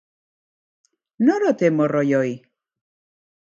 [1.29, 2.35] Nor ote morroi hori?